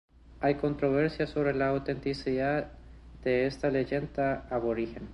[0.39, 2.71] Hay controversia sobre la autenticidad
[3.23, 5.07] de esta leyenda aborigen.